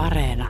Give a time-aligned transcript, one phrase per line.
[0.00, 0.48] Areena.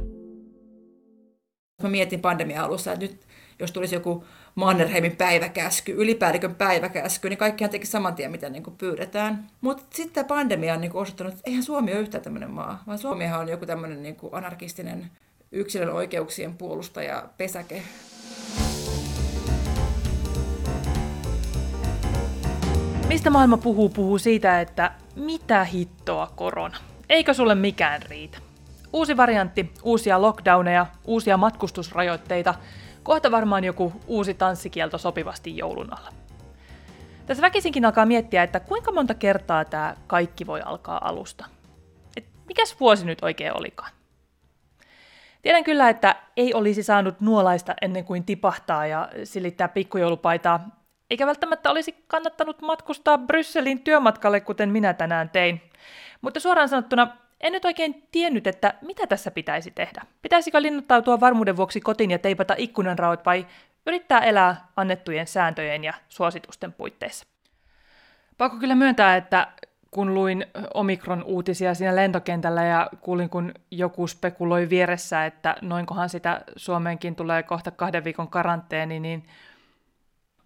[1.83, 3.21] Mä mietin pandemia alussa, että nyt
[3.59, 9.47] jos tulisi joku Mannerheimin päiväkäsky, ylipäällikön päiväkäsky, niin kaikkihan teki saman tien, mitä niin pyydetään.
[9.61, 12.99] Mutta sitten tämä pandemia on niin osoittanut, että eihän Suomi ole yhtään tämmöinen maa, vaan
[12.99, 15.11] Suomihan on joku tämmöinen niin anarkistinen
[15.53, 17.83] yksilön oikeuksien puolustaja, pesäke.
[23.09, 26.77] Mistä maailma puhuu, puhuu siitä, että mitä hittoa korona.
[27.09, 28.50] Eikö sulle mikään riitä?
[28.93, 32.55] Uusi variantti, uusia lockdowneja, uusia matkustusrajoitteita,
[33.03, 36.13] kohta varmaan joku uusi tanssikielto sopivasti joulun alla.
[37.27, 41.47] Tässä väkisinkin alkaa miettiä, että kuinka monta kertaa tämä kaikki voi alkaa alusta.
[42.17, 43.93] Et mikäs vuosi nyt oikein olikaan?
[45.43, 50.69] Tiedän kyllä, että ei olisi saanut nuolaista ennen kuin tipahtaa ja silittää pikkujoulupaitaa,
[51.11, 55.61] eikä välttämättä olisi kannattanut matkustaa Brysselin työmatkalle, kuten minä tänään tein.
[56.21, 60.03] Mutta suoraan sanottuna en nyt oikein tiennyt, että mitä tässä pitäisi tehdä.
[60.23, 63.47] Pitäisikö linnoittautua varmuuden vuoksi kotiin ja teipata ikkunanraot vai
[63.87, 67.27] yrittää elää annettujen sääntöjen ja suositusten puitteissa?
[68.39, 69.49] Pakko kyllä myöntää, että
[69.91, 77.17] kun luin Omikron-uutisia siinä lentokentällä ja kuulin, kun joku spekuloi vieressä, että noinkohan sitä Suomeenkin
[77.17, 79.27] tulee kohta kahden viikon karanteeni, niin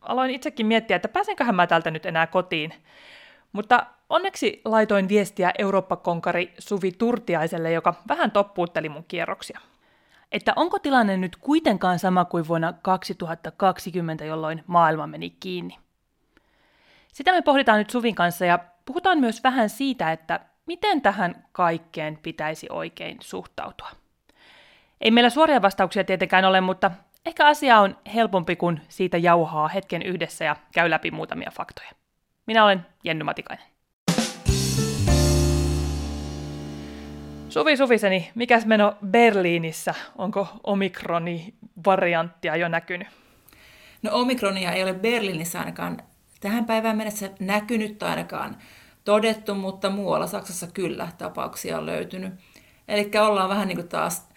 [0.01, 2.75] aloin itsekin miettiä, että pääsenköhän mä täältä nyt enää kotiin.
[3.55, 9.61] Mutta onneksi laitoin viestiä Eurooppa-konkari Suvi Turtiaiselle, joka vähän toppuutteli mun kierroksia.
[10.33, 15.79] Että onko tilanne nyt kuitenkaan sama kuin vuonna 2020, jolloin maailma meni kiinni.
[17.13, 22.19] Sitä me pohditaan nyt Suvin kanssa ja puhutaan myös vähän siitä, että miten tähän kaikkeen
[22.23, 23.91] pitäisi oikein suhtautua.
[25.01, 26.91] Ei meillä suoria vastauksia tietenkään ole, mutta
[27.27, 32.04] ehkä asia on helpompi, kun siitä jauhaa hetken yhdessä ja käy läpi muutamia faktoja.
[32.47, 33.67] Minä olen Jenny Matikainen.
[37.49, 39.95] Suvi Suviseni, mikäs meno Berliinissä?
[40.19, 43.09] Onko omikroni-varianttia jo näkynyt?
[44.03, 45.97] No omikronia ei ole Berliinissä ainakaan
[46.41, 48.57] tähän päivään mennessä näkynyt tai ainakaan
[49.05, 52.35] todettu, mutta muualla Saksassa kyllä tapauksia on löytynyt.
[52.89, 54.29] Eli ollaan vähän niin kuin taas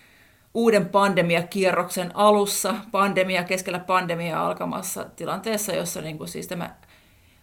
[0.54, 6.76] uuden pandemiakierroksen alussa, pandemia keskellä pandemiaa alkamassa tilanteessa, jossa niin kuin siis tämä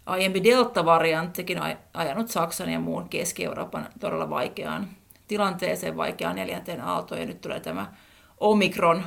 [0.06, 1.60] aiempi Delta-varianttikin
[1.94, 4.88] ajanut Saksan ja muun Keski-Euroopan todella vaikeaan
[5.28, 7.92] tilanteeseen, vaikeaan neljänteen aaltoon, ja nyt tulee tämä
[8.40, 9.04] Omikron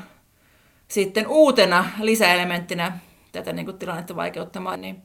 [0.88, 3.00] sitten uutena lisäelementtinä
[3.31, 5.02] tätä niin kuin tilannetta vaikeuttamaan, niin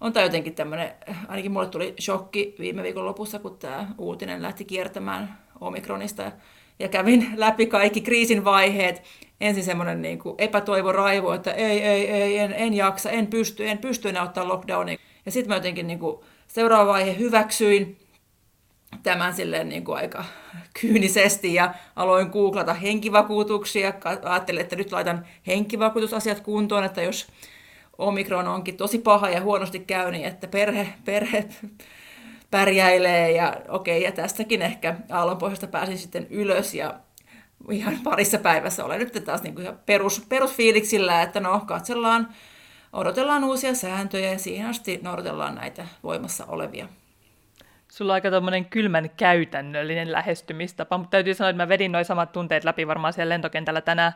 [0.00, 0.92] on tämä jotenkin tämmöinen,
[1.28, 6.32] ainakin mulle tuli shokki viime viikon lopussa, kun tämä uutinen lähti kiertämään Omikronista
[6.78, 9.02] ja kävin läpi kaikki kriisin vaiheet.
[9.40, 13.68] Ensin semmoinen niin kuin epätoivo raivo, että ei, ei, ei, en, en jaksa, en pysty,
[13.68, 14.98] en pysty enää ottaa lockdownia.
[15.26, 16.16] Ja sitten mä jotenkin niin kuin
[16.46, 17.98] seuraava vaihe hyväksyin
[19.02, 20.24] tämän silleen niin kuin aika
[20.80, 23.92] kyynisesti ja aloin googlata henkivakuutuksia.
[24.22, 27.26] Ajattelin, että nyt laitan henkivakuutusasiat kuntoon, että jos
[27.98, 31.44] Omikron onkin tosi paha ja huonosti käy, niin että perhe, perhe
[32.50, 36.94] pärjäilee ja okei, ja tästäkin ehkä aallonpohjasta pääsin sitten ylös ja
[37.70, 42.28] ihan parissa päivässä olen nyt taas niin kuin perus, perusfiiliksillä, että no katsellaan,
[42.92, 46.88] odotellaan uusia sääntöjä ja siihen asti noudatellaan näitä voimassa olevia.
[47.92, 52.32] Sulla on aika tuommoinen kylmän käytännöllinen lähestymistapa, mutta täytyy sanoa, että mä vedin noin samat
[52.32, 54.12] tunteet läpi varmaan siellä lentokentällä tänään.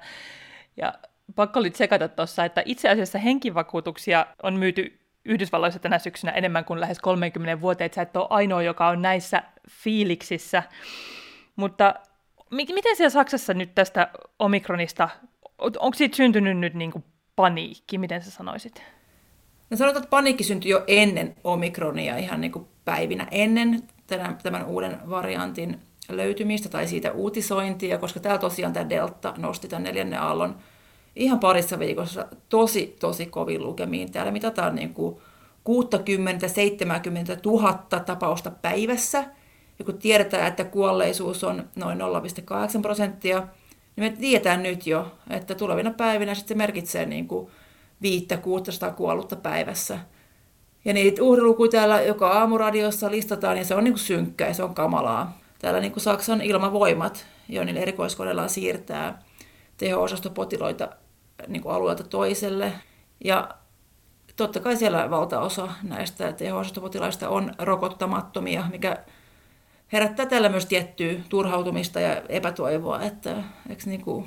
[0.76, 0.94] Ja
[1.34, 6.80] pakko oli tsekata tuossa, että itse asiassa henkivakuutuksia on myyty Yhdysvalloissa tänä syksynä enemmän kuin
[6.80, 10.62] lähes 30 vuoteen, että sä et ole ainoa, joka on näissä fiiliksissä.
[11.56, 11.94] Mutta
[12.52, 15.08] miten siellä Saksassa nyt tästä omikronista,
[15.58, 17.04] onko siitä syntynyt nyt niin kuin
[17.36, 18.82] paniikki, miten sä sanoisit?
[19.70, 24.66] No sanotaan, että paniikki syntyi jo ennen omikronia, ihan niin kuin päivinä ennen tämän, tämän
[24.66, 30.56] uuden variantin löytymistä tai siitä uutisointia, koska täällä tosiaan tämä Delta nosti tämän neljännen aallon
[31.16, 34.12] ihan parissa viikossa tosi, tosi kovin lukemiin.
[34.12, 35.20] Täällä mitataan niin kuin 60-70
[37.44, 39.24] 000 tapausta päivässä.
[39.78, 43.46] Ja kun tiedetään, että kuolleisuus on noin 0,8 prosenttia,
[43.96, 47.50] niin me tiedetään nyt jo, että tulevina päivinä sitten se merkitsee niin kuin
[48.04, 49.98] 500-600 kuollutta päivässä.
[50.84, 54.62] Ja niitä uhrilukuja täällä joka aamuradiossa listataan, ja se on niin kuin synkkä ja se
[54.62, 55.38] on kamalaa.
[55.58, 59.22] Täällä niin kuin Saksan ilmavoimat, joiden erikoiskoneellaan siirtää
[59.76, 60.88] teho-osastopotiloita
[61.48, 62.72] niin kuin alueelta toiselle.
[63.24, 63.48] Ja
[64.36, 68.96] totta kai siellä valtaosa näistä teho-osastopotilaista on rokottamattomia, mikä
[69.92, 73.36] herättää tällä myös tiettyä turhautumista ja epätoivoa, että
[73.68, 74.26] eikö, niin kuin,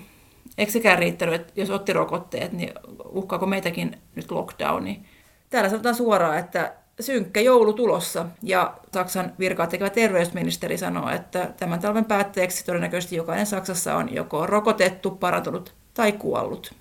[0.57, 2.73] eikö sekään riittänyt, että jos otti rokotteet, niin
[3.05, 5.05] uhkaako meitäkin nyt lockdowni.
[5.49, 11.79] Täällä sanotaan suoraan, että synkkä joulu tulossa ja Saksan virkaa tekevä terveysministeri sanoo, että tämän
[11.79, 16.73] talven päätteeksi todennäköisesti jokainen Saksassa on joko rokotettu, parantunut tai kuollut.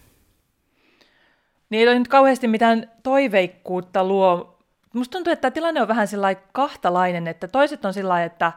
[1.71, 4.54] Niin ei ole nyt kauheasti mitään toiveikkuutta luo.
[4.95, 6.09] Musta tuntuu, että tämä tilanne on vähän
[6.53, 8.53] kahtalainen, että toiset on sillä että,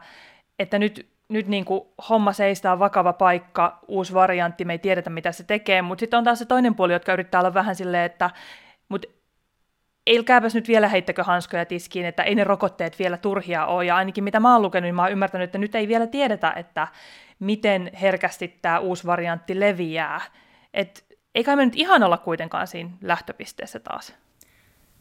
[0.58, 5.32] että nyt, nyt niin kuin homma seistää vakava paikka, uusi variantti, me ei tiedetä mitä
[5.32, 8.30] se tekee, mutta sitten on taas se toinen puoli, jotka yrittää olla vähän silleen, että
[8.88, 9.08] mutta
[10.06, 13.84] ilkääpäs nyt vielä heittäkö hanskoja tiskiin, että ei ne rokotteet vielä turhia ole.
[13.84, 16.52] Ja ainakin mitä mä oon lukenut, niin mä oon ymmärtänyt, että nyt ei vielä tiedetä,
[16.56, 16.88] että
[17.38, 20.20] miten herkästi tämä uusi variantti leviää.
[20.74, 21.04] Et
[21.34, 24.27] ei kai me nyt ihan olla kuitenkaan siinä lähtöpisteessä taas.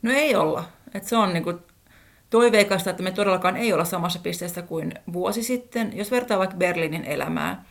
[0.01, 0.63] No ei olla.
[0.93, 1.53] Et se on niinku
[2.29, 5.97] toiveikasta, että me todellakaan ei olla samassa pisteessä kuin vuosi sitten.
[5.97, 7.65] Jos vertaa vaikka Berliinin elämää.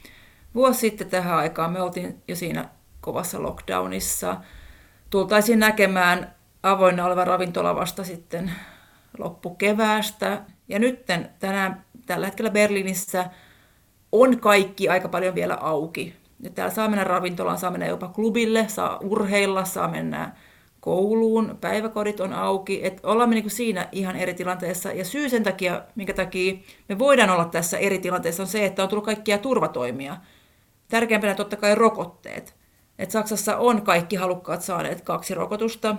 [0.54, 2.68] Vuosi sitten tähän aikaan me oltiin jo siinä
[3.00, 4.36] kovassa lockdownissa.
[5.10, 8.52] Tultaisiin näkemään avoinna oleva ravintola vasta sitten
[9.18, 10.42] loppukeväästä.
[10.68, 11.06] Ja nyt
[11.38, 13.30] tänään, tällä hetkellä Berliinissä
[14.12, 16.16] on kaikki aika paljon vielä auki.
[16.40, 20.32] Ja täällä saa mennä ravintolaan, saa mennä jopa klubille, saa urheilla, saa mennä
[20.86, 22.80] kouluun, päiväkodit on auki.
[22.82, 24.92] Et ollaan me niinku siinä ihan eri tilanteessa.
[24.92, 26.54] Ja syy sen takia, minkä takia
[26.88, 30.16] me voidaan olla tässä eri tilanteessa, on se, että on tullut kaikkia turvatoimia.
[30.88, 32.54] Tärkeimpänä totta kai rokotteet.
[32.98, 35.96] Et Saksassa on kaikki halukkaat saaneet kaksi rokotusta,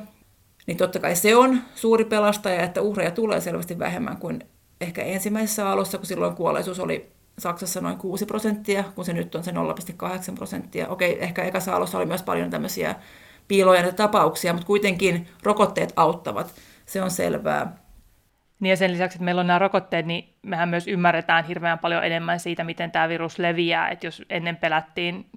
[0.67, 4.43] niin totta kai se on suuri pelastaja, että uhreja tulee selvästi vähemmän kuin
[4.81, 9.43] ehkä ensimmäisessä alussa, kun silloin kuolleisuus oli Saksassa noin 6 prosenttia, kun se nyt on
[9.43, 9.57] se 0,8
[10.35, 10.87] prosenttia.
[10.87, 12.95] Okei, ehkä ekassa alussa oli myös paljon tämmöisiä
[13.47, 16.53] piiloja tapauksia, mutta kuitenkin rokotteet auttavat.
[16.85, 17.77] Se on selvää.
[18.59, 22.03] Niin ja sen lisäksi, että meillä on nämä rokotteet, niin mehän myös ymmärretään hirveän paljon
[22.03, 23.89] enemmän siitä, miten tämä virus leviää.
[23.89, 25.29] Että jos ennen pelättiin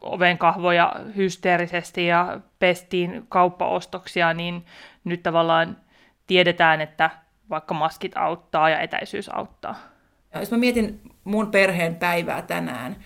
[0.00, 4.64] oven kahvoja hysteerisesti ja pestiin kauppaostoksia, niin
[5.04, 5.76] nyt tavallaan
[6.26, 7.10] tiedetään, että
[7.50, 9.74] vaikka maskit auttaa ja etäisyys auttaa.
[10.34, 12.96] Ja jos mä mietin mun perheen päivää tänään,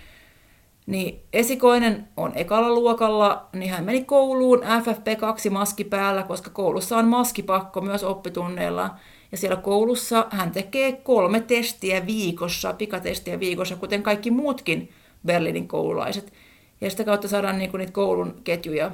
[0.86, 7.80] niin esikoinen on ekalla luokalla, niin hän meni kouluun FFP2-maski päällä, koska koulussa on maskipakko
[7.80, 8.90] myös oppitunneilla.
[9.32, 14.92] Ja siellä koulussa hän tekee kolme testiä viikossa, pikatestiä viikossa, kuten kaikki muutkin
[15.26, 16.32] Berliinin koululaiset.
[16.80, 18.90] Ja sitä kautta saadaan niin niitä koulun ketjuja,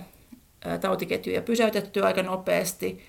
[0.80, 3.00] tautiketjuja pysäytettyä aika nopeasti.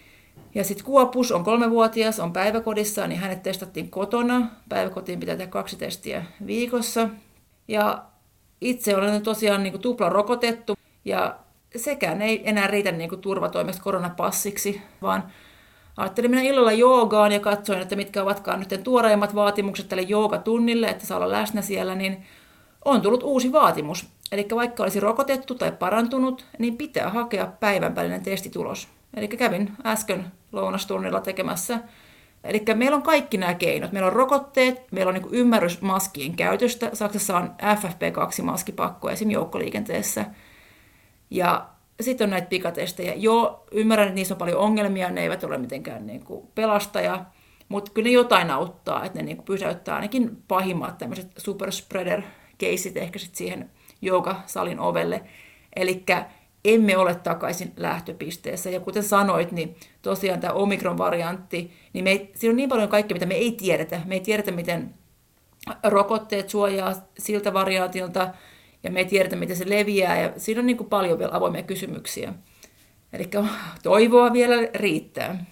[0.55, 4.47] Ja sitten Kuopus on kolmevuotias, on päiväkodissa, niin hänet testattiin kotona.
[4.69, 7.09] Päiväkotiin pitää tehdä kaksi testiä viikossa.
[7.67, 8.03] Ja
[8.61, 11.35] itse olen tosiaan niin tupla rokotettu ja
[11.75, 15.23] sekään ei enää riitä niin kuin turvatoimeksi koronapassiksi, vaan
[15.97, 21.05] ajattelin mennä illalla joogaan ja katsoin, että mitkä ovatkaan nyt tuoreimmat vaatimukset tälle joogatunnille, että
[21.05, 22.25] saa olla läsnä siellä, niin
[22.85, 24.09] on tullut uusi vaatimus.
[24.31, 28.87] Eli vaikka olisi rokotettu tai parantunut, niin pitää hakea päivän välinen testitulos.
[29.13, 31.79] Eli kävin äsken lounastunnilla tekemässä.
[32.43, 33.91] Eli meillä on kaikki nämä keinot.
[33.91, 36.89] Meillä on rokotteet, meillä on niin ymmärrys maskien käytöstä.
[36.93, 39.31] Saksassa on FFP2-maskipakko esim.
[39.31, 40.25] joukkoliikenteessä.
[41.29, 41.69] Ja
[42.01, 43.13] sitten on näitä pikatestejä.
[43.15, 47.25] Joo, ymmärrän, että niissä on paljon ongelmia, ne eivät ole mitenkään niin kuin pelastaja,
[47.69, 53.19] mutta kyllä ne jotain auttaa, että ne niin kuin pysäyttää ainakin pahimmat tämmöiset superspreader-keisit ehkä
[53.19, 53.71] sitten siihen
[54.45, 55.23] salin ovelle.
[55.75, 56.03] Eli
[56.65, 58.69] emme ole takaisin lähtöpisteessä.
[58.69, 63.15] Ja kuten sanoit, niin tosiaan tämä Omikron-variantti, niin me ei, siinä on niin paljon kaikkea,
[63.15, 64.01] mitä me ei tiedetä.
[64.05, 64.93] Me ei tiedetä, miten
[65.83, 68.33] rokotteet suojaa siltä variaatilta,
[68.83, 71.63] ja me ei tiedetä, miten se leviää, ja siinä on niin kuin paljon vielä avoimia
[71.63, 72.33] kysymyksiä.
[73.13, 73.29] Eli
[73.83, 75.45] toivoa vielä riittää.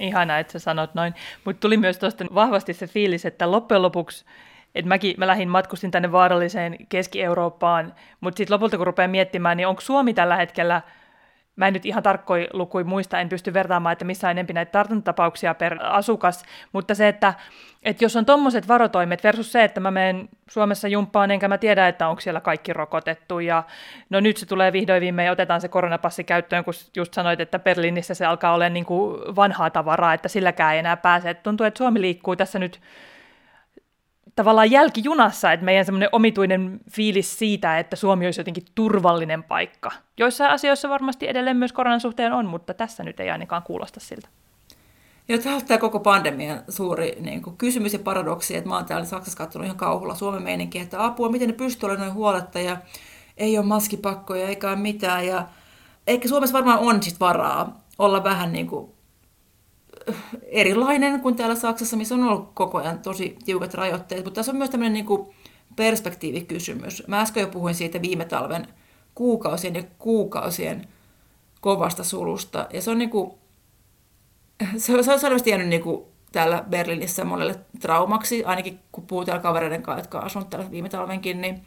[0.00, 1.14] Ihana, että sä sanot noin.
[1.44, 4.24] Mutta tuli myös tuosta vahvasti se fiilis, että loppujen lopuksi
[4.74, 9.66] et mäkin, mä lähdin matkustin tänne vaaralliseen Keski-Eurooppaan, mutta sitten lopulta kun rupean miettimään, niin
[9.66, 10.82] onko Suomi tällä hetkellä,
[11.56, 14.72] mä en nyt ihan tarkkoja lukuja muista, en pysty vertaamaan, että missä on enempi näitä
[14.72, 17.34] tartuntatapauksia per asukas, mutta se, että,
[17.82, 21.88] että jos on tuommoiset varotoimet versus se, että mä menen Suomessa jumppaan, enkä mä tiedä,
[21.88, 23.62] että onko siellä kaikki rokotettu, ja
[24.10, 28.14] no nyt se tulee vihdoin viimein, otetaan se koronapassi käyttöön, kun just sanoit, että Berliinissä
[28.14, 31.78] se alkaa olla niin kuin vanhaa tavaraa, että silläkään ei enää pääse, että tuntuu, että
[31.78, 32.80] Suomi liikkuu tässä nyt
[34.36, 39.90] tavallaan jälkijunassa, että meidän semmoinen omituinen fiilis siitä, että Suomi olisi jotenkin turvallinen paikka.
[40.18, 44.28] Joissain asioissa varmasti edelleen myös koronan suhteen on, mutta tässä nyt ei ainakaan kuulosta siltä.
[45.28, 48.84] Ja tämä on tämä koko pandemian suuri niin kuin kysymys ja paradoksi, että mä oon
[48.84, 52.58] täällä Saksassa katsonut ihan kauhulla Suomen meininki, että apua, miten ne pystyy olemaan noin huoletta
[52.58, 52.76] ja
[53.36, 55.26] ei ole maskipakkoja eikä mitään.
[55.26, 55.46] Ja
[56.06, 58.91] eikä Suomessa varmaan on sit varaa olla vähän niin kuin
[60.42, 64.58] erilainen kuin täällä Saksassa, missä on ollut koko ajan tosi tiukat rajoitteet, mutta tässä on
[64.58, 65.28] myös tämmöinen niin kuin
[65.76, 67.02] perspektiivikysymys.
[67.06, 68.66] Mä äsken jo puhuin siitä viime talven
[69.14, 70.88] kuukausien ja kuukausien
[71.60, 73.32] kovasta sulusta, ja se on niin kuin,
[74.76, 79.82] se, se on selvästi jäänyt niin kuin täällä Berliinissä monelle traumaksi, ainakin kun puhutaan kavereiden
[79.82, 81.62] kanssa, jotka asuvat täällä viime talvenkin, niin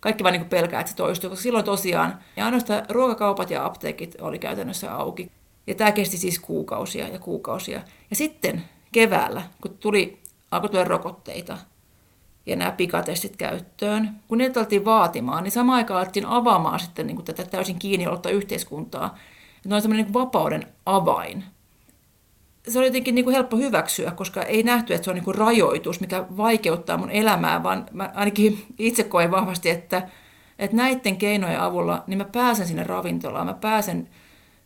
[0.00, 4.16] kaikki vaan niin pelkää, että se toistuu, koska silloin tosiaan ja ainoastaan ruokakaupat ja apteekit
[4.20, 5.30] oli käytännössä auki.
[5.70, 7.82] Ja tämä kesti siis kuukausia ja kuukausia.
[8.10, 8.62] Ja sitten
[8.92, 10.18] keväällä, kun tuli,
[10.50, 11.58] alkoi tulla rokotteita
[12.46, 17.16] ja nämä pikatestit käyttöön, kun niitä oltiin vaatimaan, niin samaan aikaan alettiin avaamaan sitten niin
[17.16, 19.18] kuin tätä täysin kiinni yhteiskuntaa.
[19.64, 21.44] Ja ne on semmoinen niin vapauden avain
[22.68, 25.34] se oli jotenkin niin kuin helppo hyväksyä, koska ei nähty, että se on niin kuin
[25.34, 30.08] rajoitus, mikä vaikeuttaa mun elämää, vaan mä ainakin itse koen vahvasti, että,
[30.58, 34.08] että näiden keinojen avulla niin mä pääsen sinne ravintolaan, mä pääsen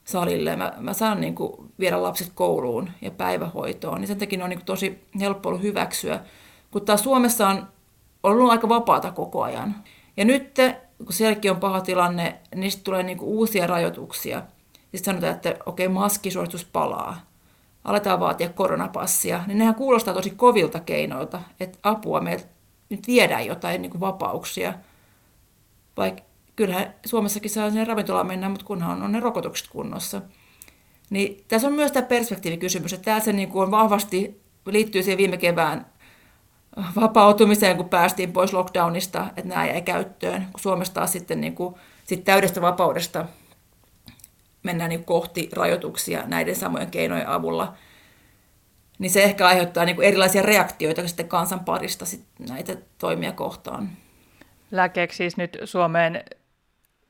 [0.04, 4.50] salille, mä, mä saan niin kuin viedä lapset kouluun ja päivähoitoon, niin sen takia on
[4.50, 6.20] niin kuin tosi helppo ollut hyväksyä.
[6.70, 7.68] Kun taas Suomessa on
[8.22, 9.74] ollut aika vapaata koko ajan.
[10.16, 10.56] Ja nyt,
[10.98, 14.42] kun sielläkin on paha tilanne, niin sitten tulee niin kuin uusia rajoituksia.
[14.72, 17.20] Sitten sanotaan, että okei, okay, maskisuositus palaa
[17.84, 22.44] aletaan vaatia koronapassia, niin nehän kuulostaa tosi kovilta keinoilta, että apua meiltä
[22.88, 24.74] nyt viedään jotain niin kuin vapauksia.
[25.96, 26.22] Vaikka
[26.56, 30.22] kyllähän Suomessakin saa sinne ravintolaan mennä, mutta kunhan on ne rokotukset kunnossa.
[31.10, 35.36] Niin tässä on myös tämä perspektiivikysymys, että tämä se niin kuin vahvasti liittyy siihen viime
[35.36, 35.86] kevään
[36.96, 41.74] vapautumiseen, kun päästiin pois lockdownista, että nämä jäi käyttöön, kun Suomessa taas sitten niin kuin,
[42.04, 43.26] sit täydestä vapaudesta
[44.62, 47.74] mennään niin kohti rajoituksia näiden samojen keinojen avulla,
[48.98, 53.90] niin se ehkä aiheuttaa niin kuin erilaisia reaktioita sitten kansan parista sit näitä toimia kohtaan.
[54.70, 56.24] Lääkeeksi siis nyt Suomeen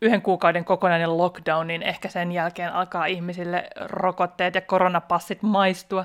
[0.04, 6.04] yhden kuukauden kokonainen lockdown, niin ehkä sen jälkeen alkaa ihmisille rokotteet ja koronapassit maistua.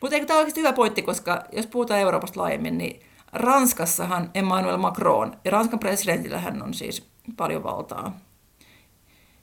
[0.00, 3.00] Mutta eikö tämä oikeasti hyvä pointti, koska jos puhutaan Euroopasta laajemmin, niin
[3.32, 8.20] Ranskassahan Emmanuel Macron, ja Ranskan presidentillä hän on siis paljon valtaa.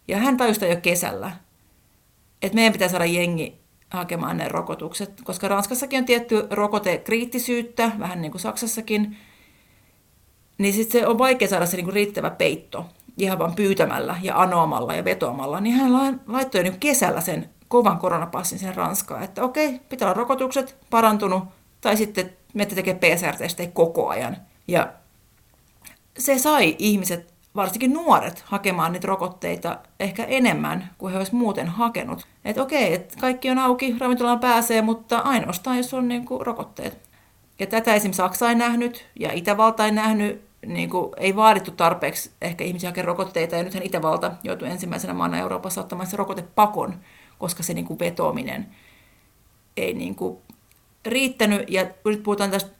[0.08, 1.32] Ja hän tajusi jo kesällä,
[2.42, 3.58] että meidän pitää saada jengi
[3.90, 9.18] hakemaan ne rokotukset, koska Ranskassakin on tietty rokotekriittisyyttä, vähän niin kuin Saksassakin,
[10.58, 12.86] niin sitten se on vaikea saada se niin kuin riittävä peitto
[13.18, 18.60] ihan vaan pyytämällä ja anoamalla ja vetoamalla, niin hän laittoi niin kesällä sen kovan koronapassin
[18.60, 21.44] sen Ranskaan, että okei, pitää olla rokotukset parantunut,
[21.82, 24.38] tai sitten meitä tekee PCR-testejä koko ajan.
[24.68, 24.94] Ja
[26.18, 32.28] se sai ihmiset varsinkin nuoret hakemaan niitä rokotteita ehkä enemmän kuin he olisivat muuten hakenut.
[32.46, 36.98] Että okei, että kaikki on auki, ravintolaan pääsee, mutta ainoastaan jos on niin kuin, rokotteet.
[37.60, 42.32] Ja tätä esimerkiksi Saksa ei nähnyt ja Itävalta ei nähnyt, niin kuin, ei vaadittu tarpeeksi
[42.42, 43.56] ehkä ihmisiä hakemaan rokotteita.
[43.56, 47.00] Ja nythän Itävalta joutui ensimmäisenä maana Euroopassa ottamaan se rokotepakon,
[47.38, 48.68] koska se niin kuin, vetoaminen
[49.78, 50.38] ei niin kuin,
[51.06, 51.70] riittänyt.
[51.70, 52.72] Ja kun nyt puhutaan tästä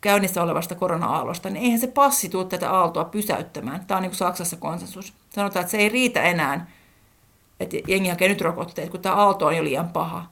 [0.00, 3.86] käynnissä olevasta korona-aallosta, niin eihän se passi tule tätä aaltoa pysäyttämään.
[3.86, 5.14] Tämä on niin kuin Saksassa konsensus.
[5.30, 6.70] Sanotaan, että se ei riitä enää,
[7.60, 10.26] että jengi hakee nyt rokotteet, kun tämä aalto on jo liian paha.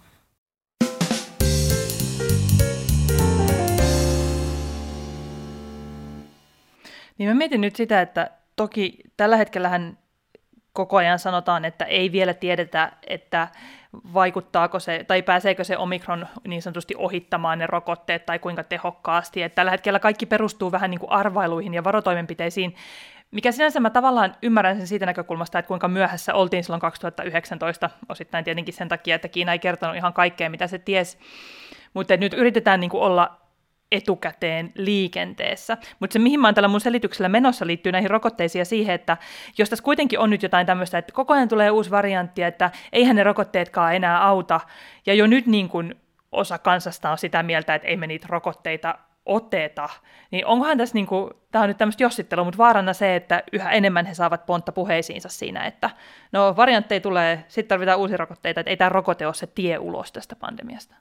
[7.21, 9.99] Niin mä mietin nyt sitä, että toki tällä hetkellähän
[10.73, 13.49] koko ajan sanotaan, että ei vielä tiedetä, että
[14.15, 19.43] vaikuttaako se, tai pääseekö se omikron niin sanotusti ohittamaan ne rokotteet, tai kuinka tehokkaasti.
[19.43, 22.75] Että tällä hetkellä kaikki perustuu vähän niin kuin arvailuihin ja varotoimenpiteisiin,
[23.31, 28.45] mikä sinänsä mä tavallaan ymmärrän sen siitä näkökulmasta, että kuinka myöhässä oltiin silloin 2019, osittain
[28.45, 31.19] tietenkin sen takia, että Kiina ei kertonut ihan kaikkea, mitä se ties.
[31.95, 33.40] Mutta nyt yritetään niin kuin olla
[33.93, 35.77] etukäteen liikenteessä.
[36.01, 39.17] Mutta se, mihin mä oon tällä mun selityksellä menossa, liittyy näihin rokotteisiin ja siihen, että
[39.59, 43.17] jos tässä kuitenkin on nyt jotain tämmöistä, että koko ajan tulee uusi variantti, että eihän
[43.17, 44.61] ne rokotteetkaan enää auta,
[45.07, 45.95] ja jo nyt niin kun
[46.33, 49.89] osa kansasta on sitä mieltä, että ei me niitä rokotteita oteta,
[50.31, 53.71] niin onkohan tässä, niin kuin, tämä on nyt tämmöistä jossittelua, mutta vaarana se, että yhä
[53.71, 55.91] enemmän he saavat pontta puheisiinsa siinä, että
[56.33, 60.13] no variantteja tulee, sitten tarvitaan uusia rokotteita, että ei tämä rokote ole se tie ulos
[60.13, 60.95] tästä pandemiasta.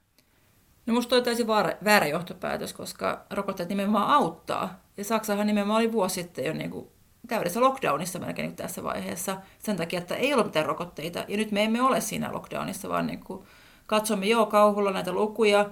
[0.89, 1.47] No musta toi täysin
[1.83, 4.79] väärä johtopäätös, koska rokotteet nimenomaan auttaa.
[4.97, 6.87] Ja Saksahan nimenomaan oli vuosi sitten jo niin kuin
[7.27, 11.25] täydessä lockdownissa melkein niin tässä vaiheessa sen takia, että ei ollut mitään rokotteita.
[11.27, 13.43] Ja nyt me emme ole siinä lockdownissa, vaan niin kuin
[13.85, 15.69] katsomme joo kauhulla näitä lukuja,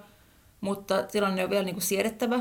[0.61, 2.39] mutta tilanne on vielä niin kuin siedettävä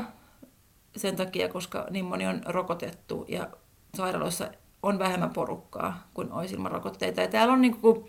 [0.95, 3.47] sen takia, koska niin moni on rokotettu ja
[3.95, 4.51] sairaaloissa
[4.83, 7.21] on vähemmän porukkaa kuin olisi ilman rokotteita.
[7.21, 8.05] Ja täällä on niin kuin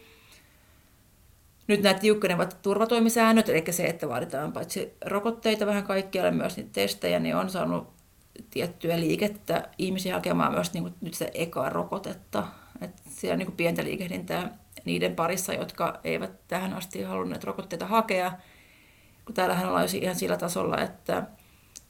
[1.68, 7.18] nyt nämä tiukkenevat turvatoimisäännöt, eli se, että vaaditaan paitsi rokotteita vähän kaikkialle, myös niitä testejä,
[7.18, 7.88] niin on saanut
[8.50, 12.46] tiettyä liikettä ihmisiä hakemaan myös niin kuin nyt sitä ekaa rokotetta.
[12.80, 18.32] Että siellä on niin pientä liikehdintää niiden parissa, jotka eivät tähän asti halunneet rokotteita hakea.
[19.24, 21.22] Kun täällähän ollaan ihan sillä tasolla, että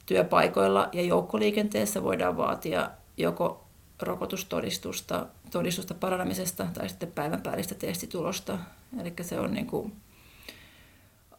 [0.05, 3.65] työpaikoilla ja joukkoliikenteessä voidaan vaatia joko
[4.01, 8.57] rokotustodistusta, todistusta paranemisesta tai sitten päivän päällistä testitulosta.
[9.01, 9.93] Eli se on niin kuin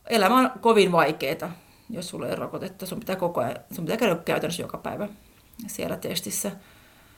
[0.07, 1.52] elämä on kovin vaikeaa,
[1.90, 2.87] jos sulla ei rokotetta.
[2.87, 5.09] Sun pitää koko ajan, sun pitää käydä käytännössä joka päivä
[5.66, 6.50] siellä testissä.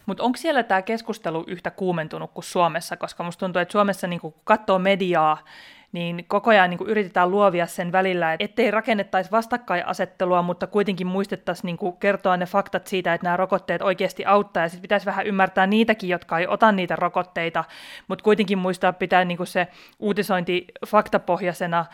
[0.07, 2.97] Mutta onko siellä tämä keskustelu yhtä kuumentunut kuin Suomessa?
[2.97, 5.45] Koska musta tuntuu, että Suomessa niin katsoo mediaa,
[5.93, 11.97] niin koko ajan niin yritetään luovia sen välillä, ettei rakennettaisi vastakkainasettelua, mutta kuitenkin muistettaisiin niin
[12.01, 16.09] kertoa ne faktat siitä, että nämä rokotteet oikeasti auttaa, ja sitten pitäisi vähän ymmärtää niitäkin,
[16.09, 17.65] jotka ei ota niitä rokotteita,
[18.09, 19.69] mutta kuitenkin muistaa pitää niin se
[19.99, 21.85] uutisointi faktapohjaisena,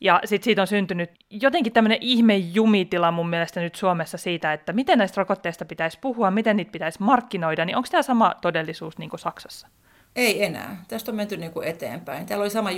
[0.00, 4.72] ja sitten siitä on syntynyt jotenkin tämmöinen ihme jumitila mun mielestä nyt Suomessa siitä, että
[4.72, 9.10] miten näistä rokotteista pitäisi puhua, miten niitä pitäisi markkinoida, niin onko tämä sama todellisuus niin
[9.10, 9.68] kuin Saksassa?
[10.16, 10.84] Ei enää.
[10.88, 12.26] Tästä on menty niin kuin eteenpäin.
[12.26, 12.70] Täällä oli sama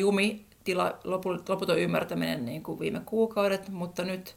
[0.69, 0.99] jumitila,
[1.49, 4.37] loputon ymmärtäminen niin kuin viime kuukaudet, mutta nyt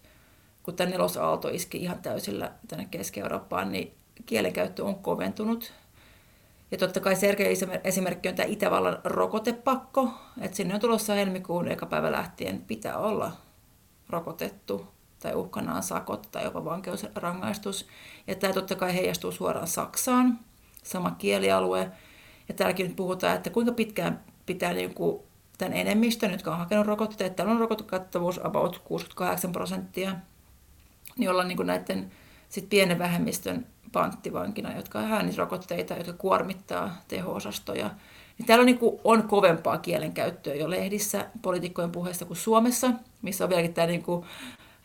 [0.63, 3.93] kun tämä nelosaalto iski ihan täysillä tänne Keski-Eurooppaan, niin
[4.25, 5.73] kielenkäyttö on koventunut
[6.71, 7.47] ja totta kai selkeä
[7.83, 10.09] esimerkki on tämä Itävallan rokotepakko,
[10.41, 13.31] että sinne on tulossa helmikuun eka päivä lähtien pitää olla
[14.09, 14.87] rokotettu
[15.19, 17.87] tai uhkana on sakot tai jopa vankeusrangaistus.
[18.27, 20.39] Ja tämä totta kai heijastuu suoraan Saksaan,
[20.83, 21.91] sama kielialue.
[22.47, 25.24] Ja täälläkin nyt puhutaan, että kuinka pitkään pitää niin kuin
[25.57, 30.15] tämän enemmistön, jotka on hakenut rokotteita, täällä on rokotekattavuus about 68 prosenttia,
[31.17, 32.11] niin ollaan niin kuin näiden
[32.49, 37.89] sit pienen vähemmistön panttivankina, jotka on häänisrokotteita, jotka kuormittaa teho-osastoja.
[38.37, 43.43] Niin täällä on, niin kuin, on kovempaa kielenkäyttöä jo lehdissä poliitikkojen puheessa kuin Suomessa, missä
[43.43, 44.25] on vieläkin tämä niin kuin,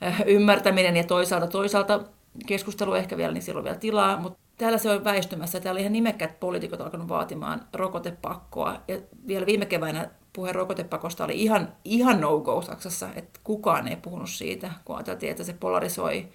[0.02, 2.00] äh, ymmärtäminen ja toisaalta toisaalta
[2.46, 5.60] keskustelu ehkä vielä, niin silloin vielä tilaa, mutta täällä se on väistymässä.
[5.60, 8.80] Täällä ihan nimekkäät poliitikot alkanut vaatimaan rokotepakkoa.
[8.88, 14.30] Ja vielä viime keväänä puhe rokotepakosta oli ihan, ihan no-go Saksassa, että kukaan ei puhunut
[14.30, 16.28] siitä, kun ajateltiin, että se polarisoi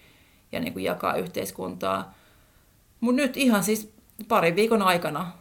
[0.52, 2.14] ja niin kuin jakaa yhteiskuntaa.
[3.00, 3.94] Mutta nyt ihan siis
[4.28, 5.32] parin viikon aikana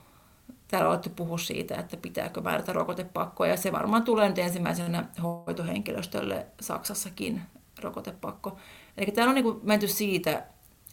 [0.68, 6.46] täällä olette puhua siitä, että pitääkö määrätä rokotepakkoa, ja se varmaan tulee nyt ensimmäisenä hoitohenkilöstölle
[6.61, 7.42] Saksassakin
[7.80, 8.56] rokotepakko.
[8.96, 10.44] Eli täällä on niin kuin menty siitä,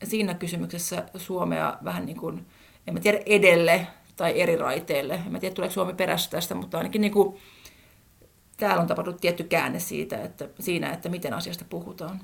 [0.03, 2.45] siinä kysymyksessä Suomea vähän niin kuin,
[2.87, 5.13] en mä tiedä, edelle tai eri raiteille.
[5.13, 7.37] En mä tiedä, tuleeko Suomi perässä tästä, mutta ainakin niin kuin,
[8.57, 12.19] täällä on tapahtunut tietty käänne siitä, että, siinä, että miten asiasta puhutaan.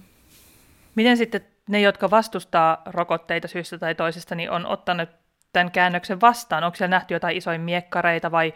[0.95, 5.09] Miten sitten ne, jotka vastustaa rokotteita syystä tai toisesta, niin on ottanut
[5.53, 6.63] tämän käännöksen vastaan?
[6.63, 8.53] Onko siellä nähty jotain isoja miekkareita vai,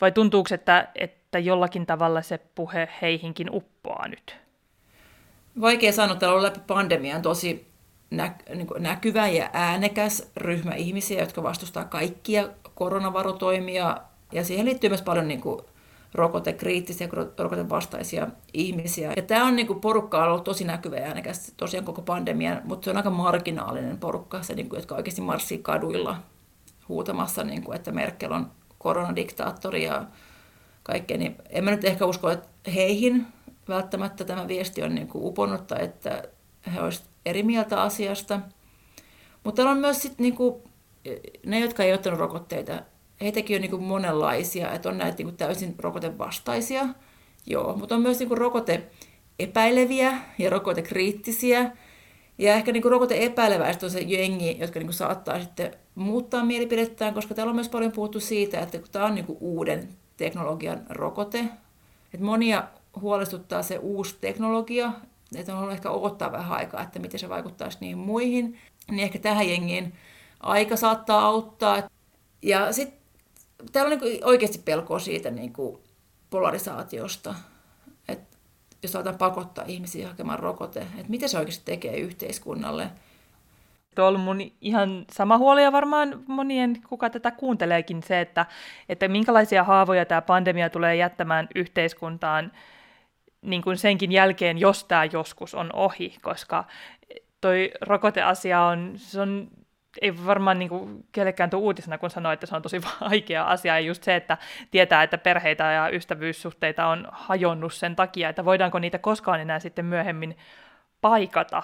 [0.00, 4.36] vai tuntuuko, että, että jollakin tavalla se puhe heihinkin uppoaa nyt?
[5.60, 7.74] Vaikea sanoa, täällä on läpi pandemian tosi
[8.54, 13.96] niin näkyvä ja äänekäs ryhmä ihmisiä, jotka vastustaa kaikkia koronavarotoimia.
[14.32, 15.60] Ja siihen liittyy myös paljon niin kuin
[16.14, 19.12] rokotekriittisiä, rokotevastaisia ihmisiä.
[19.16, 22.90] Ja tämä on niinku porukka ollut tosi näkyvä ja äänekäs tosiaan koko pandemian, mutta se
[22.90, 26.16] on aika marginaalinen porukka, se, niinku, jotka oikeasti marssii kaduilla
[26.88, 30.04] huutamassa, niinku, että Merkel on koronadiktaattori ja
[30.82, 31.18] kaikkea.
[31.18, 33.26] Niin en mä nyt ehkä usko, että heihin
[33.68, 36.22] välttämättä tämä viesti on niinku uponnut tai että
[36.74, 38.40] he olisivat eri mieltä asiasta.
[39.44, 40.62] Mutta on myös sit niinku,
[41.46, 42.82] ne, jotka ei ottanut rokotteita,
[43.20, 46.86] heitäkin on niin kuin monenlaisia, että on näitä niin kuin täysin rokotevastaisia,
[47.46, 51.70] joo, mutta on myös niin kuin rokote-epäileviä ja rokotekriittisiä.
[52.38, 57.14] Ja ehkä niin kuin rokote-epäileväistä on se jengi, jotka niin kuin saattaa sitten muuttaa mielipidettään,
[57.14, 60.86] koska täällä on myös paljon puhuttu siitä, että kun tämä on niin kuin uuden teknologian
[60.88, 61.38] rokote,
[62.14, 62.64] että monia
[63.00, 64.92] huolestuttaa se uusi teknologia,
[65.36, 68.58] että on ehkä odottaa vähän aikaa, että miten se vaikuttaisi niihin muihin,
[68.90, 69.94] niin ehkä tähän jengiin
[70.40, 71.82] aika saattaa auttaa.
[72.42, 73.03] Ja sitten
[73.72, 75.78] täällä on niin oikeasti pelkoa siitä niin kuin
[76.30, 77.34] polarisaatiosta,
[78.08, 78.36] että
[78.82, 82.90] jos aletaan pakottaa ihmisiä hakemaan rokote, että mitä se oikeasti tekee yhteiskunnalle.
[83.94, 88.46] Tuo on ollut mun ihan sama huoli ja varmaan monien, kuka tätä kuunteleekin, se, että,
[88.88, 92.52] että minkälaisia haavoja tämä pandemia tulee jättämään yhteiskuntaan
[93.42, 96.64] niin kuin senkin jälkeen, jos tämä joskus on ohi, koska
[97.40, 99.48] toi rokoteasia on, se on
[100.00, 102.80] ei varmaan niin kuin kellekään tule uutisena, kun sanoo, että se on tosi
[103.10, 103.74] vaikea asia.
[103.74, 104.38] Ja just se, että
[104.70, 109.84] tietää, että perheitä ja ystävyyssuhteita on hajonnut sen takia, että voidaanko niitä koskaan enää sitten
[109.84, 110.36] myöhemmin
[111.00, 111.62] paikata.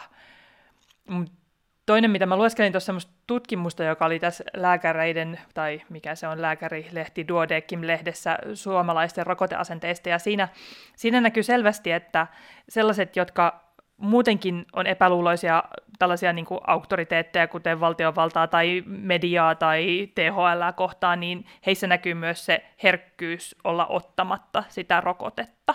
[1.86, 6.42] Toinen, mitä mä lueskelin tuossa semmoista tutkimusta, joka oli tässä lääkäreiden, tai mikä se on,
[6.42, 10.48] lääkärilehti Duodekim-lehdessä suomalaisten rokoteasenteista, ja siinä,
[10.96, 12.26] siinä näkyy selvästi, että
[12.68, 13.69] sellaiset, jotka
[14.00, 15.62] muutenkin on epäluuloisia
[15.98, 22.46] tällaisia niin kuin auktoriteetteja, kuten valtiovaltaa tai mediaa tai THL kohtaan, niin heissä näkyy myös
[22.46, 25.74] se herkkyys olla ottamatta sitä rokotetta.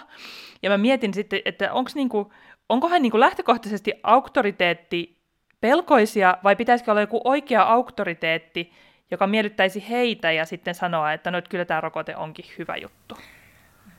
[0.64, 2.30] Ja mä mietin sitten, että onks niin kuin,
[2.70, 5.18] onkohan niin kuin lähtökohtaisesti auktoriteetti
[5.62, 8.72] pelkoisia vai pitäisikö olla joku oikea auktoriteetti,
[9.12, 13.18] joka miellyttäisi heitä ja sitten sanoa, että no, että kyllä tämä rokote onkin hyvä juttu.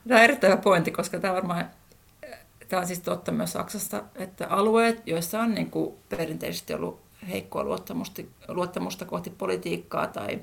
[0.07, 1.65] Tämä on erittäin pointti, koska tämä varmaan
[2.67, 6.99] tämä on siis totta myös Saksassa, että alueet, joissa on niin kuin perinteisesti ollut
[7.29, 10.39] heikkoa luottamusta, luottamusta kohti politiikkaa tai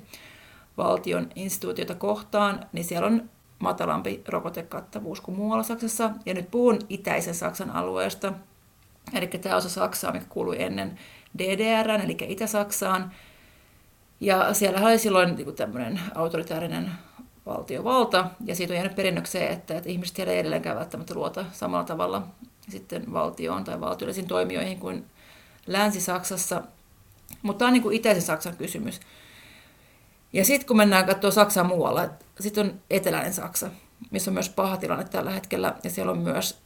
[0.76, 6.10] valtion instituutiota kohtaan, niin siellä on matalampi rokotekattavuus kuin muualla Saksassa.
[6.26, 8.32] Ja nyt puhun itäisen Saksan alueesta,
[9.12, 10.98] eli tämä osa Saksaa, mikä kuului ennen
[11.38, 13.12] DDR, eli Itä-Saksaan.
[14.20, 16.90] Ja siellä oli silloin niin tämmöinen autoritaarinen
[17.46, 21.84] valtiovalta, ja siitä on jäänyt perinnökseen, että, että ihmiset siellä ei edelleenkään välttämättä luota samalla
[21.84, 22.22] tavalla
[22.68, 25.04] sitten valtioon tai valtiollisiin toimijoihin kuin
[25.66, 26.62] Länsi-Saksassa.
[27.42, 29.00] Mutta tämä on niin kuin itäisen Saksan kysymys.
[30.32, 32.08] Ja sitten kun mennään katsoa Saksaa muualla,
[32.40, 33.70] sitten on eteläinen Saksa,
[34.10, 36.58] missä on myös paha tilanne tällä hetkellä, ja siellä on myös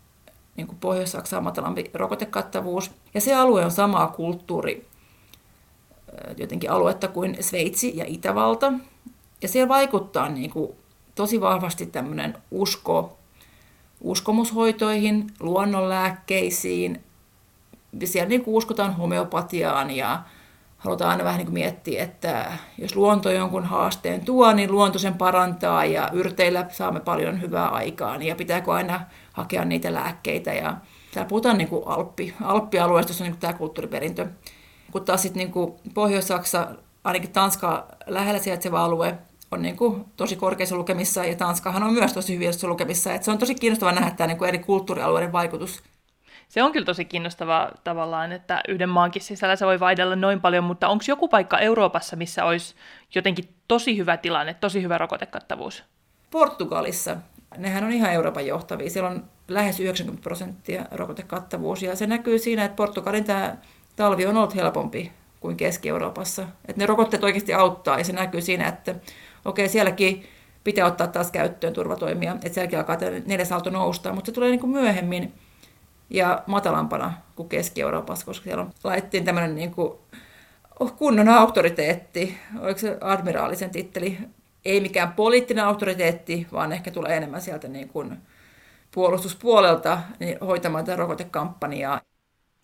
[0.57, 2.91] niin kuin Pohjois-Saksaa matalampi rokotekattavuus.
[3.15, 4.87] Ja se alue on samaa kulttuuri
[6.37, 8.73] jotenkin aluetta kuin Sveitsi ja Itävalta.
[9.43, 10.73] Ja siellä vaikuttaa niin kuin
[11.15, 13.19] tosi vahvasti tämmöinen usko
[14.01, 17.05] uskomushoitoihin, luonnonlääkkeisiin.
[18.05, 20.23] Siellä niin kuin uskotaan homeopatiaan ja
[20.79, 25.15] halutaan aina vähän niin kuin miettiä, että jos luonto jonkun haasteen tuo, niin luonto sen
[25.15, 29.01] parantaa ja yrteillä saamme paljon hyvää aikaan ja pitääkö aina
[29.33, 30.53] hakea niitä lääkkeitä.
[30.53, 30.77] Ja
[31.15, 34.27] täällä puhutaan niin kuin Alppi, Alppialueesta, jossa on niin kuin tämä kulttuuriperintö.
[34.91, 36.69] Kun taas sitten niin Pohjois-Saksa,
[37.05, 39.19] ainakin Tanska lähellä sijaitseva alue,
[39.51, 43.13] on niin kuin tosi korkeissa lukemissa ja Tanskahan on myös tosi hyvissä lukemissa.
[43.13, 45.83] Et se on tosi kiinnostavaa nähdä tämä niin kuin eri kulttuurialueiden vaikutus
[46.49, 50.65] se on kyllä tosi kiinnostavaa tavallaan, että yhden maankin sisällä se voi vaihdella noin paljon,
[50.65, 52.75] mutta onko joku paikka Euroopassa, missä olisi
[53.15, 55.85] jotenkin tosi hyvä tilanne, tosi hyvä rokotekattavuus?
[56.31, 57.17] Portugalissa.
[57.57, 58.91] Nehän on ihan Euroopan johtavia.
[58.91, 63.57] Siellä on lähes 90 prosenttia rokotekattavuus ja se näkyy siinä, että Portugalin tämä
[63.97, 66.43] talvi on ollut helpompi kuin Keski-Euroopassa.
[66.69, 68.95] Että ne rokotteet oikeasti auttaa ja se näkyy siinä, että
[69.45, 70.25] okei, sielläkin
[70.65, 72.97] pitää ottaa taas käyttöön turvatoimia, että sielläkin alkaa
[73.27, 75.33] neljäs aalto nousta, mutta se tulee niin kuin myöhemmin
[76.11, 79.99] ja matalampana kuin Keski-Euroopassa, koska siellä on, laitettiin tämmöinen niin kuin,
[80.97, 84.19] kunnon auktoriteetti, oliko se admiraalisen titteli,
[84.65, 88.19] ei mikään poliittinen auktoriteetti, vaan ehkä tulee enemmän sieltä niin kuin
[88.91, 92.01] puolustuspuolelta niin hoitamaan tätä rokotekampanjaa.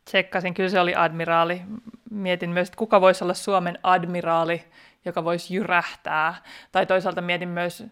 [0.05, 1.63] Tsekkasin, kyllä se oli admiraali.
[2.11, 4.65] Mietin myös, että kuka voisi olla Suomen admiraali,
[5.05, 6.35] joka voisi jyrähtää.
[6.73, 7.85] Tai toisaalta mietin myös,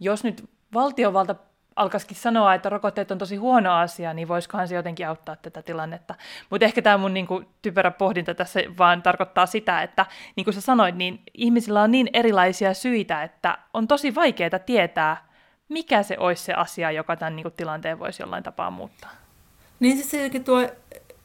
[0.00, 1.34] jos nyt valtiovalta
[1.76, 6.14] alkaisikin sanoa, että rokotteet on tosi huono asia, niin voisikohan se jotenkin auttaa tätä tilannetta.
[6.50, 10.60] Mutta ehkä tämä mun niinku, typerä pohdinta tässä vaan tarkoittaa sitä, että niin kuin sä
[10.60, 15.28] sanoit, niin ihmisillä on niin erilaisia syitä, että on tosi vaikeaa tietää,
[15.68, 19.10] mikä se olisi se asia, joka tämän niinku, tilanteen voisi jollain tapaa muuttaa.
[19.80, 20.68] Niin siis se tuo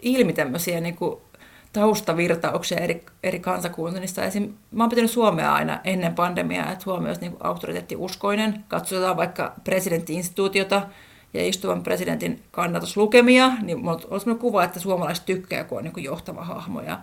[0.02, 1.22] ilmi tämmöisiä niin kuin
[1.76, 4.22] taustavirtauksia eri, eri kansakunnista.
[4.72, 8.64] Mä oon pitänyt Suomea aina ennen pandemiaa, että Suomi olisi niin auktoriteettiuskoinen.
[8.68, 10.82] Katsotaan vaikka presidenttiinstituutiota
[11.34, 16.04] ja istuvan presidentin kannatuslukemia, niin mulla on sellainen kuva, että suomalaiset tykkää, kun on niin
[16.04, 16.82] johtava hahmo.
[16.82, 17.00] Ja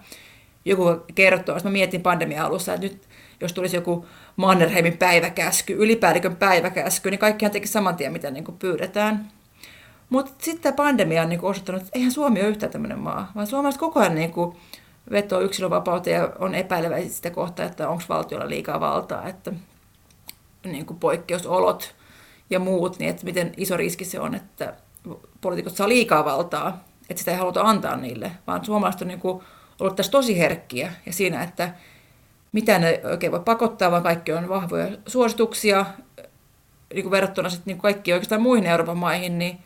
[0.64, 3.02] joku kertoo, jos mä mietin pandemia alussa, että nyt
[3.40, 4.06] jos tulisi joku
[4.36, 9.28] Mannerheimin päiväkäsky, ylipäällikön päiväkäsky, niin kaikkihan teki saman tien, mitä niin pyydetään.
[10.12, 13.46] Mutta sitten tämä pandemia on niin osoittanut, että eihän Suomi ole yhtään tämmöinen maa, vaan
[13.46, 14.56] suomalaiset koko ajan niin kuin
[15.10, 19.52] vetoo yksilövapauteen ja on epäileväisiä sitä kohtaa, että onko valtiolla liikaa valtaa, että
[20.64, 21.94] niin kuin poikkeusolot
[22.50, 24.74] ja muut, niin että miten iso riski se on, että
[25.40, 29.42] poliitikot saa liikaa valtaa, että sitä ei haluta antaa niille, vaan suomalaiset on niin kuin
[29.80, 31.74] ollut tässä tosi herkkiä ja siinä, että
[32.52, 35.86] mitä ne oikein voi pakottaa, vaan kaikki on vahvoja suosituksia,
[36.94, 39.58] niin kuin verrattuna sitten niin kaikkiin oikeastaan muihin Euroopan maihin, niin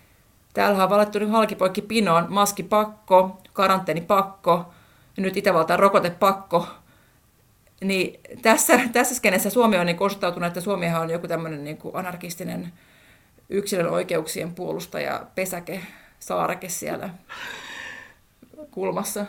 [0.56, 4.72] Täällä on valettu nyt halkipoikki pinoon, maskipakko, karanteenipakko
[5.16, 6.68] ja nyt Itävaltaan rokotepakko.
[7.80, 11.96] Niin tässä, tässä skenessä Suomi on niin osoittautunut, että Suomihan on joku tämmöinen niin kuin
[11.96, 12.72] anarkistinen
[13.48, 15.80] yksilön oikeuksien puolustaja, pesäke,
[16.18, 17.10] saareke siellä
[18.70, 19.26] kulmassa.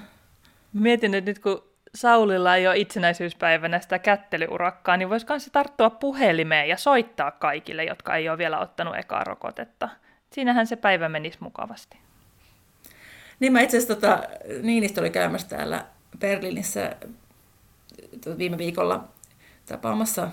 [0.74, 1.64] Mietin että nyt, kun
[1.96, 8.16] Saulilla ei ole itsenäisyyspäivänä sitä kättelyurakkaa, niin voisiko se tarttua puhelimeen ja soittaa kaikille, jotka
[8.16, 9.90] ei ole vielä ottanut ekaa rokotetta–
[10.34, 11.98] siinähän se päivä menisi mukavasti.
[13.40, 14.24] Niin mä itse asiassa tota,
[14.62, 15.86] Niinistö oli käymässä täällä
[16.20, 16.96] Berliinissä
[18.24, 19.04] tota, viime viikolla
[19.66, 20.30] tapaamassa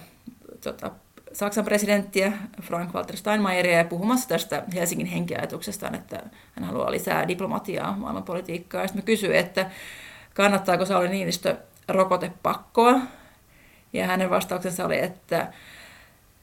[0.61, 0.91] tota,
[1.33, 6.23] Saksan presidenttiä Frank-Walter Steinmeieria ja puhumassa tästä Helsingin henkiajatuksestaan, että
[6.55, 8.87] hän haluaa lisää diplomatiaa maailmanpolitiikkaa.
[8.87, 9.71] Sitten mä kysyin, että
[10.35, 11.57] kannattaako Sauli Niinistö
[11.89, 13.01] rokotepakkoa.
[13.93, 15.53] Ja hänen vastauksensa oli, että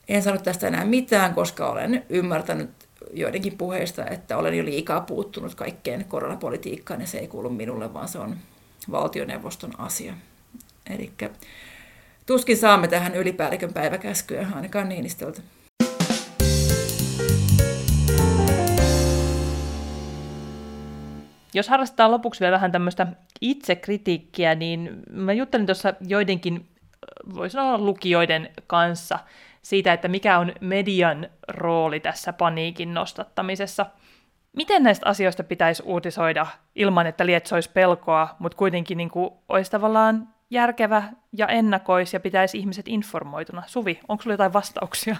[0.07, 2.69] en sano tästä enää mitään, koska olen ymmärtänyt
[3.13, 8.07] joidenkin puheista, että olen jo liikaa puuttunut kaikkeen koronapolitiikkaan ja se ei kuulu minulle, vaan
[8.07, 8.37] se on
[8.91, 10.13] valtioneuvoston asia.
[10.89, 11.11] Eli
[12.25, 15.41] tuskin saamme tähän ylipäällikön päiväkäskyä ainakaan Niinistöltä.
[21.53, 23.07] Jos harrastetaan lopuksi vielä vähän tämmöistä
[23.41, 26.67] itsekritiikkiä, niin mä juttelin tuossa joidenkin,
[27.35, 29.19] voisi sanoa lukijoiden kanssa
[29.61, 33.85] siitä, että mikä on median rooli tässä paniikin nostattamisessa.
[34.53, 40.27] Miten näistä asioista pitäisi uutisoida ilman, että lietsoisi pelkoa, mutta kuitenkin niin kuin olisi tavallaan
[40.49, 41.03] järkevä
[41.37, 43.63] ja ennakoisi ja pitäisi ihmiset informoituna?
[43.67, 45.15] Suvi, onko sinulla jotain vastauksia?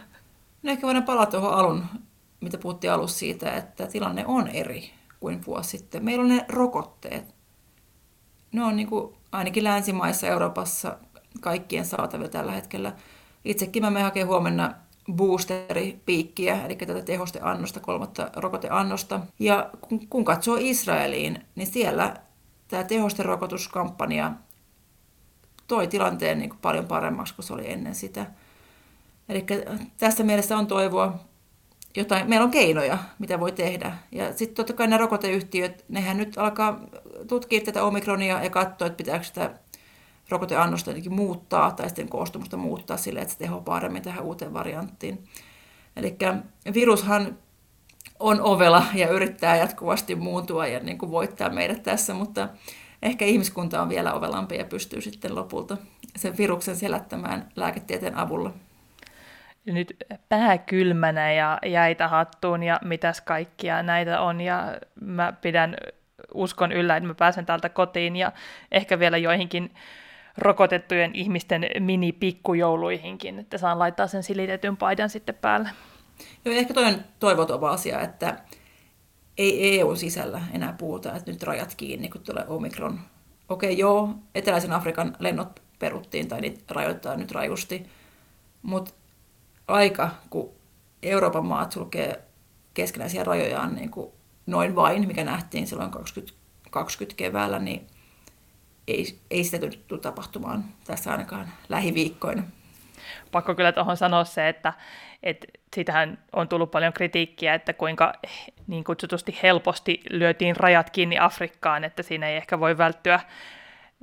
[0.64, 1.86] No ehkä voidaan palata tuohon alun,
[2.42, 6.06] mitä puhuttiin alussa siitä, että tilanne on eri kuin vuosi sitten.
[6.06, 7.36] Meillä on ne rokotteet.
[8.52, 10.98] Ne on niin kuin, ainakin länsimaissa Euroopassa
[11.42, 12.94] kaikkien saatavilla tällä hetkellä.
[13.46, 14.74] Itsekin mä menen hakemaan huomenna
[15.14, 19.20] boosteripiikkiä, eli tätä tehosteannosta, kolmatta rokoteannosta.
[19.40, 22.16] Ja kun, kun katsoo Israeliin, niin siellä
[22.68, 24.32] tämä tehosterokotuskampanja
[25.68, 28.26] toi tilanteen niin kuin paljon paremmaksi kuin se oli ennen sitä.
[29.30, 29.46] Eli
[29.98, 31.20] tässä mielessä on toivoa.
[31.96, 33.98] Jotain, meillä on keinoja, mitä voi tehdä.
[34.12, 36.80] Ja sitten totta kai nämä rokoteyhtiöt, nehän nyt alkaa
[37.28, 39.52] tutkia tätä omikronia ja katsoa, että pitääkö sitä
[40.32, 45.24] rokoteannosta jotenkin muuttaa tai sitten koostumusta muuttaa sille, että se teho paremmin tähän uuteen varianttiin.
[45.96, 46.18] Eli
[46.74, 47.38] virushan
[48.20, 52.50] on ovela ja yrittää jatkuvasti muuntua ja niin kuin voittaa meidät tässä, mutta
[53.02, 55.78] ehkä ihmiskunta on vielä ovelampi ja pystyy sitten lopulta
[56.16, 58.54] sen viruksen selättämään lääketieteen avulla.
[59.66, 59.94] Nyt
[60.30, 65.76] pää kylmänä ja jäitä hattuun ja mitäs kaikkia näitä on ja mä pidän
[66.34, 68.32] uskon yllä, että mä pääsen täältä kotiin ja
[68.72, 69.72] ehkä vielä joihinkin
[70.38, 75.70] rokotettujen ihmisten mini-pikkujouluihinkin, että saan laittaa sen silitetyn paidan sitten päälle.
[76.46, 78.38] Joo, ehkä toi on toivottava asia, että
[79.38, 83.00] ei EU-sisällä enää puhuta, että nyt rajat kiinni, kun tulee Omikron.
[83.50, 87.86] Okei, joo, Eteläisen Afrikan lennot peruttiin tai niitä rajoittaa nyt rajusti,
[88.62, 88.94] mutta
[89.68, 90.52] aika, kun
[91.04, 92.22] Euroopan maat sulkee
[92.74, 94.12] keskenäisiä rajojaan niin kuin
[94.46, 97.88] noin vain, mikä nähtiin silloin 2020 keväällä, niin
[98.88, 102.44] ei, ei sitä tule tapahtumaan tässä ainakaan lähiviikkoina.
[103.32, 104.74] Pakko kyllä tuohon sanoa se, että,
[105.24, 108.14] että siitähän on tullut paljon kritiikkiä, että kuinka
[108.68, 113.20] niin kutsutusti helposti lyötiin rajat kiinni Afrikkaan, että siinä ei ehkä voi välttyä,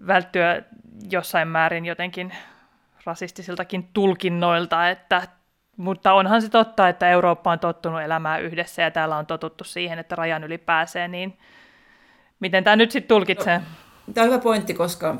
[0.06, 0.62] välttyä
[1.10, 2.32] jossain määrin jotenkin
[3.04, 5.22] rasistisiltakin tulkinnoilta, että,
[5.76, 9.98] mutta onhan se totta, että Eurooppa on tottunut elämään yhdessä ja täällä on totuttu siihen,
[9.98, 11.38] että rajan yli pääsee, niin
[12.40, 13.58] miten tämä nyt sitten tulkitsee?
[13.58, 13.64] No
[14.14, 15.16] Tämä on hyvä pointti, koska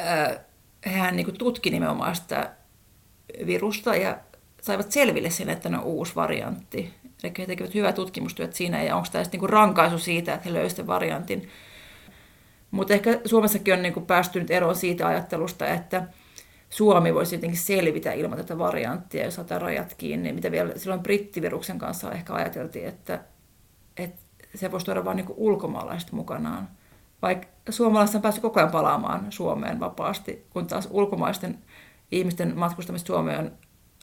[0.00, 0.38] äh,
[0.84, 2.50] hän niin tutki nimenomaan sitä
[3.46, 4.18] virusta ja
[4.62, 6.94] saivat selville sen, että ne on uusi variantti.
[7.24, 10.86] Eli he tekevät hyvää tutkimustyöt siinä ja onko tämä niin rankaisu siitä, että he löysivät
[10.86, 11.48] variantin.
[12.70, 16.06] Mutta ehkä Suomessakin on niin päästy nyt eroon siitä ajattelusta, että
[16.70, 21.78] Suomi voisi jotenkin selvitä ilman tätä varianttia, jos saadaan rajat kiinni, mitä vielä silloin brittiviruksen
[21.78, 23.20] kanssa ehkä ajateltiin, että,
[23.96, 24.22] että
[24.54, 26.68] se voisi tuoda vain niin ulkomaalaiset mukanaan
[27.22, 31.58] vaikka suomalaiset on päässyt koko ajan palaamaan Suomeen vapaasti, kun taas ulkomaisten
[32.10, 33.52] ihmisten matkustamista Suomeen on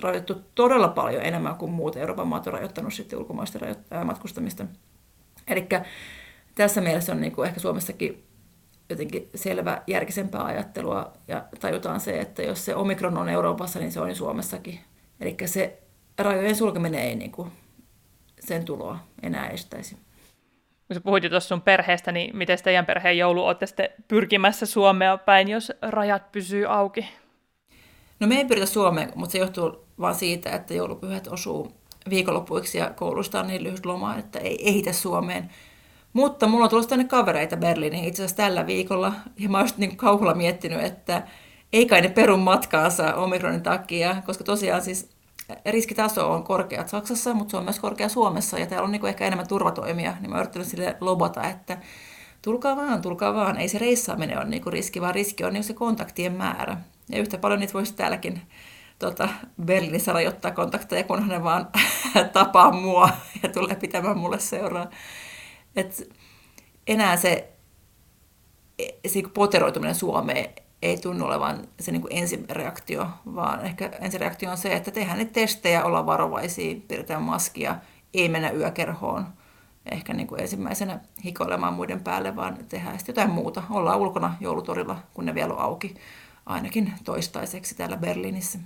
[0.02, 4.66] rajoitettu todella paljon enemmän kuin muut Euroopan maat on rajoittanut sitten ulkomaisten matkustamista.
[5.48, 5.68] Eli
[6.56, 8.24] tässä mielessä on niin kuin ehkä Suomessakin
[8.90, 14.00] jotenkin selvä järkisempää ajattelua ja tajutaan se, että jos se omikron on Euroopassa, niin se
[14.00, 14.80] on Suomessakin.
[15.20, 15.84] Eli se
[16.18, 17.52] rajojen sulkeminen ei niin kuin
[18.40, 19.98] sen tuloa enää estäisi
[20.90, 25.18] kun sä puhuit tuossa sun perheestä, niin miten teidän perheen joulu olette sitten pyrkimässä Suomea
[25.18, 27.10] päin, jos rajat pysyy auki?
[28.20, 31.74] No me ei pyritä Suomeen, mutta se johtuu vaan siitä, että joulupyhät osuu
[32.10, 35.50] viikonloppuiksi ja koulusta on niin lyhyt loma, että ei ehitä Suomeen.
[36.14, 39.98] Mutta mulla on tullut tänne kavereita Berliiniin itse asiassa tällä viikolla, ja mä oon niin
[39.98, 41.24] kauhulla miettinyt, että
[41.74, 45.19] ei kai ne perun matkaansa omikronin takia, koska tosiaan siis
[45.66, 49.10] riskitaso on korkea Saksassa, mutta se on myös korkea Suomessa ja täällä on niin kuin
[49.10, 51.78] ehkä enemmän turvatoimia, niin mä yrittänyt sille lobata, että
[52.42, 55.64] tulkaa vaan, tulkaa vaan, ei se reissaaminen ole niin kuin riski, vaan riski on niin
[55.64, 56.78] se kontaktien määrä.
[57.10, 58.42] Ja yhtä paljon niitä voisi täälläkin
[59.00, 59.30] tota,
[59.66, 61.68] Berliinissä rajoittaa kontakteja, kunhan ne vaan
[62.34, 63.10] tapaa mua
[63.44, 64.90] ja tulee pitämään mulle seuraa.
[65.76, 66.10] Et
[66.88, 67.50] enää se,
[69.08, 70.50] se poteroituminen Suomeen
[70.82, 75.34] ei tunnu olevan se niin kuin ensireaktio, vaan ehkä ensireaktio on se, että tehdään niitä
[75.34, 77.76] testejä, ollaan varovaisia, pidetään maskia,
[78.14, 79.26] ei mennä yökerhoon
[79.92, 83.64] ehkä niin kuin ensimmäisenä hikoilemaan muiden päälle, vaan tehdään sitten jotain muuta.
[83.70, 85.96] Ollaan ulkona joulutorilla, kun ne vielä on auki,
[86.46, 88.60] ainakin toistaiseksi täällä Berliinissä.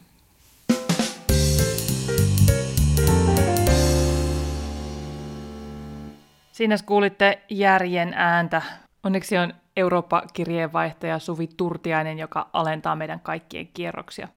[6.52, 8.62] Siinä kuulitte järjen ääntä.
[9.04, 14.28] Onneksi on Eurooppa-kirjeenvaihtaja Suvi Turtiainen, joka alentaa meidän kaikkien kierroksia.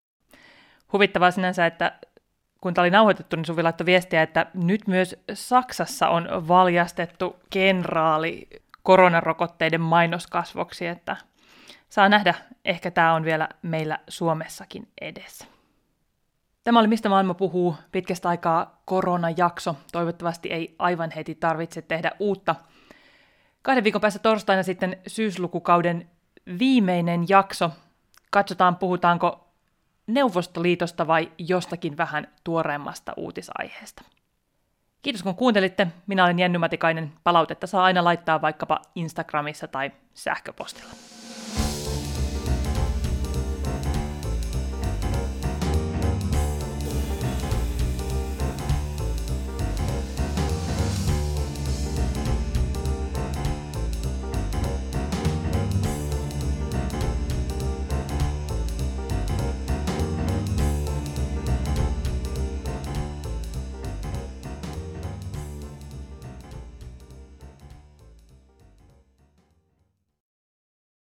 [0.92, 1.92] Huvittavaa sinänsä, että
[2.60, 8.48] kun tämä oli nauhoitettu, niin Suvi laittoi viestiä, että nyt myös Saksassa on valjastettu kenraali
[8.82, 11.16] koronarokotteiden mainoskasvoksi, että
[11.88, 15.44] saa nähdä, ehkä tämä on vielä meillä Suomessakin edessä.
[16.64, 19.76] Tämä oli Mistä maailma puhuu pitkästä aikaa koronajakso.
[19.92, 22.54] Toivottavasti ei aivan heti tarvitse tehdä uutta.
[23.66, 26.10] Kahden viikon päästä torstaina sitten syyslukukauden
[26.58, 27.70] viimeinen jakso.
[28.30, 29.48] Katsotaan, puhutaanko
[30.06, 34.02] Neuvostoliitosta vai jostakin vähän tuoreemmasta uutisaiheesta.
[35.02, 35.86] Kiitos kun kuuntelitte.
[36.06, 37.12] Minä olen Jenny Matikainen.
[37.24, 40.92] Palautetta saa aina laittaa vaikkapa Instagramissa tai sähköpostilla.